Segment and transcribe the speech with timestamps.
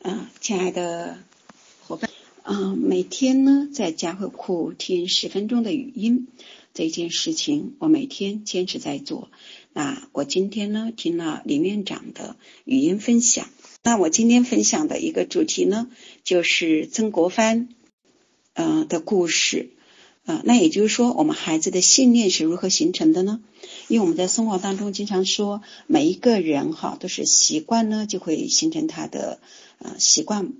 [0.00, 1.18] 啊，亲爱的
[1.80, 2.08] 伙伴，
[2.42, 6.28] 啊，每天呢在家会库听十分钟的语音，
[6.72, 9.28] 这件事情我每天坚持在做。
[9.72, 13.48] 那我今天呢听了林院长的语音分享，
[13.82, 15.90] 那我今天分享的一个主题呢
[16.22, 17.68] 就是曾国藩，
[18.54, 19.70] 呃的故事。
[20.24, 23.40] 啊，那也就是说，我们孩子的信念是如何形成的呢？
[23.88, 29.40] 因为我们在生活当中经常说，每一个人哈都是习惯呢，就会形成他的
[29.78, 30.52] 呃习惯，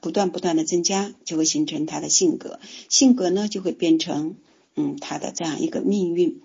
[0.00, 4.36] 不断不断的增加，就会形成他的性格，性格呢就会变成
[4.76, 6.40] 嗯他的这样一个命运。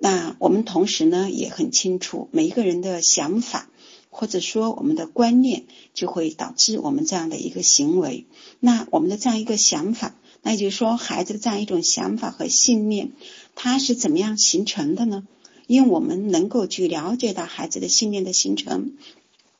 [0.00, 3.70] 那我们同时呢也很清楚，每一个人的想法
[4.10, 5.64] 或者说我们的观念，
[5.94, 8.26] 就会导致我们这样的一个行为。
[8.58, 10.16] 那我们的这样一个想法。
[10.42, 13.10] 那也就是说，孩子的这样一种想法和信念，
[13.56, 15.26] 它是怎么样形成的呢？
[15.68, 18.96] 因为我们能够去了解到孩子的信念的形成，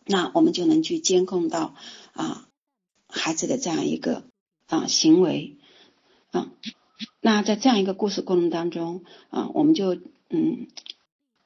[0.06, 1.76] 那我们就能去监控到
[2.14, 2.48] 啊
[3.06, 4.24] 孩子的这样一个
[4.66, 5.58] 啊行为
[6.32, 6.50] 啊。
[7.20, 9.94] 那在这样一个故事过程当中啊，我们就
[10.30, 10.66] 嗯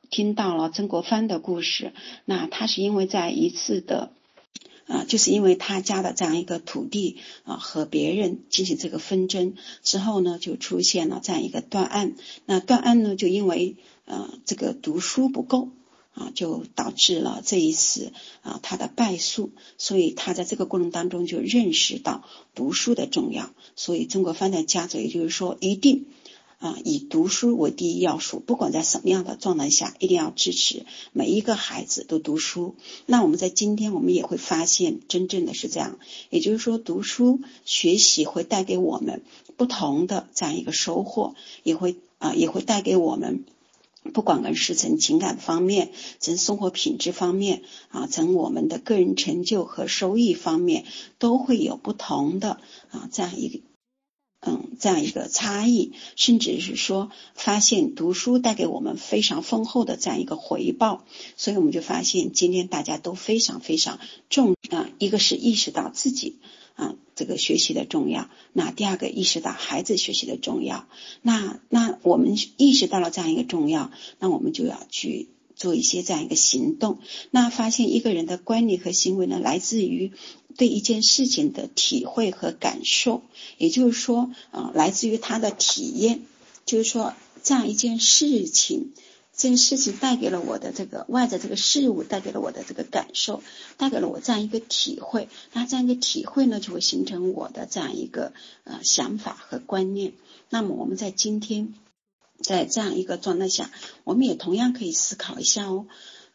[0.08, 1.92] 听到了曾国藩的故事。
[2.24, 4.12] 那他是因为在一次的。
[4.92, 12.12] 啊，就是因为他家的这样一个土地啊，和别人进行这个纷争之后呢，就出现了这样一个断案。
[12.44, 15.70] 那断案呢，就因为呃这个读书不够
[16.12, 18.12] 啊，就导致了这一次
[18.42, 19.50] 啊他的败诉。
[19.78, 23.48] 所以他在这个过程当中就认识到读书的重要。
[23.76, 26.04] 所以曾国藩的家族，也就是说一定。
[26.62, 32.76] 啊，以读书为第一要素，不管在什么样的状态下，一定要支持每一个孩子都读书。
[33.04, 35.98] 那我们在今天，我们也会发现，真正的是这样，
[36.30, 39.22] 也就是说，读书学习会带给我们
[39.56, 43.44] 不同的这样一个收获，也会啊，也会带给我们，
[44.14, 45.90] 不管是从情感方面，
[46.20, 50.84] 从生活品质方面啊，从我们的个人成就和收益方面，
[51.18, 53.58] 都会有不同的啊这样一个。
[54.44, 61.04] 嗯，这样一个差异，甚至是说发现读书带给我们非常丰厚的这样一个回报，
[61.36, 66.38] 所以我们就发现今天大家都非常非常重啊，一个是意识到自己
[66.74, 70.88] 啊这个学习的重要，那第二个意识到孩子学习的重要，
[71.22, 75.28] 那那我们意识到了这样一个重要，那我们就要去。
[75.62, 76.98] 做一些这样一个行动，
[77.30, 80.10] 那发现一个人的观念和行为呢，来自于
[80.56, 83.22] 对一件事情的体会和感受，
[83.58, 86.22] 也就是说，啊，来自于他的体验，
[86.66, 87.14] 就是说，
[87.44, 88.90] 这样一件事情，
[89.36, 93.40] 这件事情带给了我的这个外在这个事物，带给了我的这个感受，
[93.76, 98.32] 带给了我这样一个体会，那这样一个体会呢，就会形成我的这样一个
[98.64, 100.12] 呃想法和观念。
[100.50, 101.72] 那么我们在今天。
[102.42, 103.70] 在这样一个状态下，
[104.04, 105.86] 我们也同样可以思考一下哦。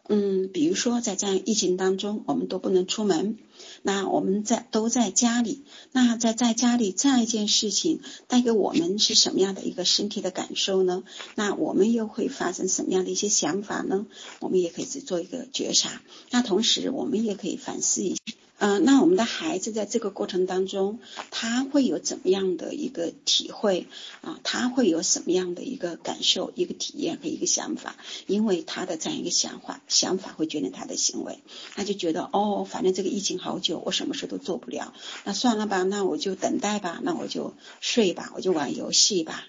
[0.09, 3.37] 嗯，比如说在这样疫情当中，我们都不能出门，
[3.81, 11.03] 那我们在都在家里，那在在家里这样一件事情带给我们是什么样的一个身体的感受呢？
[11.35, 14.05] 那我们又会发生什么样的一些想法呢？
[14.39, 16.01] 我们也可以去做一个觉察。
[16.31, 18.21] 那同时，我们也可以反思一下。
[18.59, 23.85] 嗯，那我们的孩子在这个过程当中，他会有怎么样的一个体会
[24.21, 24.39] 啊？
[24.43, 27.95] 他会有什么样的一个感受、一个体验和一个想法？
[28.25, 31.37] 因为他的这样一个想法，想法会决定他的行为。
[31.75, 34.91] 他就觉得哦，反正这个疫情好久，我什么事都做不了，
[35.23, 39.45] 那算了吧，那我就等待吧，那我就睡吧，我就玩游戏吧。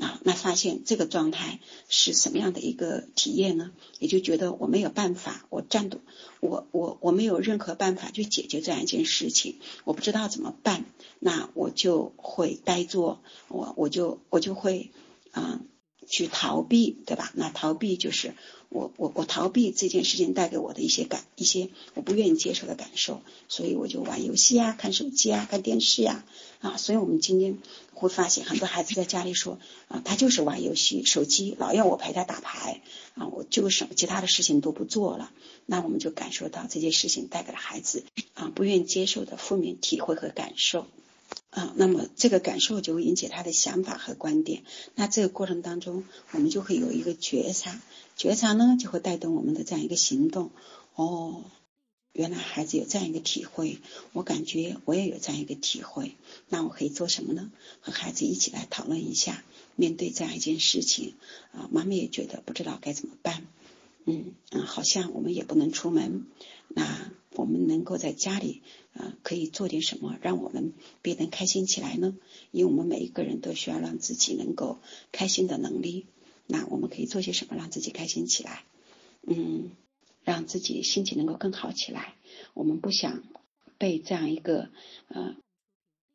[0.00, 3.70] 啊，那发现这个状态是什么样的一个体验呢？
[3.98, 6.00] 也就觉得我没有办法，我站不，
[6.40, 10.86] 我我我没有任何办法去解决这样一件事情，我不知道怎么办，
[11.18, 14.90] 那我就会呆坐，我我就我就会
[15.32, 15.60] 啊
[16.10, 17.32] 去逃避，对吧？
[17.34, 18.34] 那逃避就是
[18.68, 26.24] 我我我逃避这件事情带给我的一些感一些我不愿意接受的感受，所以我就玩游戏啊，看手机啊，看电视呀
[26.60, 27.56] 啊，所以我们今天。
[27.92, 32.80] 会发现很多孩子在家里说啊，他就是玩游戏，手机老要我陪他打牌
[33.14, 35.30] 啊，我就是其他的事情都不做了。
[35.66, 40.86] 那我们就感受到这件事情带给了孩子啊不愿意接受的负面体会和感受
[41.50, 41.72] 啊。
[41.76, 44.62] 那么这个感受就会引起他的想法和观点。
[44.94, 47.80] 那这个过程当中，我们就会有一个觉察，
[48.16, 50.50] 觉察呢就会带动我们的这样一个行动
[50.94, 51.44] 哦。
[52.12, 53.78] 原来孩子有这样一个体会，
[54.12, 56.16] 我感觉我也有这样一个体会。
[56.48, 57.52] 那我可以做什么呢？
[57.80, 59.44] 和孩子一起来讨论一下，
[59.76, 61.14] 面对这样一件事情
[61.52, 63.46] 啊，妈妈也觉得不知道该怎么办。
[64.06, 66.26] 嗯嗯，好像我们也不能出门，
[66.66, 68.62] 那我们能够在家里
[68.92, 70.72] 啊，可以做点什么，让我们
[71.02, 72.16] 变得开心起来呢？
[72.50, 74.78] 因为我们每一个人都需要让自己能够
[75.12, 76.06] 开心的能力。
[76.46, 78.64] 那我们可以做些什么让自己开心起来？
[79.26, 79.70] 嗯。
[80.22, 82.14] 让自己心情能够更好起来。
[82.52, 83.22] 我们不想
[83.78, 84.68] 被这样一个
[85.08, 85.34] 呃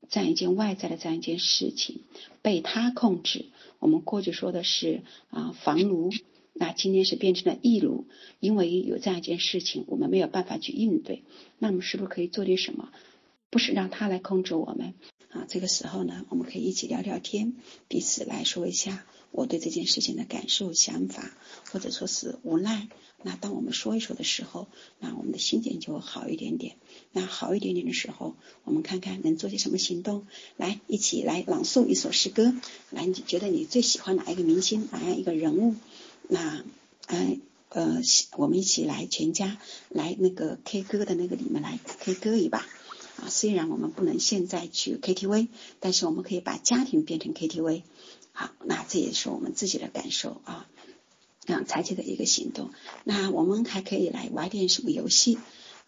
[0.09, 2.01] 这样一件外在的这样一件事情
[2.43, 3.47] 被他控制。
[3.79, 5.01] 我们过去说的是
[5.31, 6.11] 啊房奴，
[6.57, 8.05] 那今天是变成了义奴，
[8.39, 11.23] 因为有这样一件事情，我们没有办法去应对。
[11.59, 12.91] 那么是不是可以做点什么？
[13.49, 14.93] 不是让他来控制我们
[15.29, 15.45] 啊？
[15.49, 17.55] 这个时候呢，我们可以一起聊聊天，
[17.89, 21.37] 彼此来说一下我对这件事情的感受、想法，
[21.71, 22.87] 或者说是无奈。
[23.21, 24.67] 那当我们说一说的时候，
[24.99, 26.77] 那我们的心情就会好一点点。
[27.11, 30.25] 那好一点点的时候，我们看看能做些什么行动，
[30.55, 32.53] 来一起来朗诵一首诗歌。
[32.91, 35.75] 来，你觉得你最喜欢哪一个明星，哪样一个人物？
[36.29, 36.63] 那，
[37.07, 38.01] 嗯呃，
[38.37, 39.57] 我们一起来全家
[39.89, 42.59] 来那个 K 歌的那个里面来 K 歌一把。
[43.17, 45.47] 啊，虽然我们不能现在去 KTV，
[45.79, 47.83] 但是我们可以把家庭变成 KTV。
[48.33, 50.67] 好，那这也是我们自己的感受啊。
[51.47, 52.71] 啊，采取的一个行动，
[53.03, 55.37] 那我们还可以来玩点什么游戏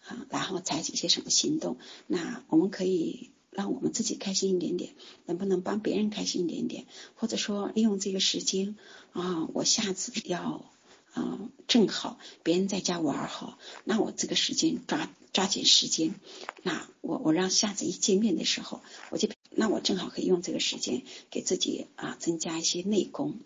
[0.06, 1.76] 啊，然后采取一些什么行动？
[2.06, 4.94] 那我们可以让我们自己开心一点点，
[5.26, 6.86] 能不能帮别人开心一点点？
[7.16, 8.76] 或者说利用这个时间
[9.10, 10.64] 啊，我下次要
[11.12, 16.14] 啊，正好别人在家玩好，那我这个时间抓抓紧时间，
[16.62, 23.40] 那我我让下次一见面的时候，我就那我正好可以用这个时间给自己啊增加一些内功。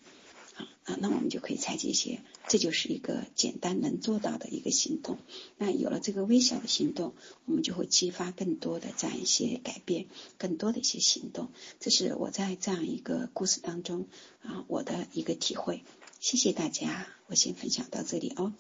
[0.85, 5.19] 啊，那我们就可以采取一些，这就是一个简单能做到的一个行动。
[5.57, 7.15] 那有了这个微小的行动，
[7.45, 10.07] 我们就会激发更多的这样一些改变，
[10.39, 11.51] 更多的一些行动。
[11.79, 14.07] 这是我在这样一个故事当中
[14.43, 15.85] 啊，我的一个体会。
[16.21, 18.53] 谢谢大家，我先分享到这里哦。